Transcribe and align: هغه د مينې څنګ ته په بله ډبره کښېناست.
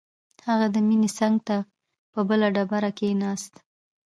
هغه 0.47 0.67
د 0.75 0.77
مينې 0.87 1.09
څنګ 1.19 1.35
ته 1.47 1.57
په 2.11 2.19
بله 2.29 2.47
ډبره 2.55 2.91
کښېناست. 2.97 3.53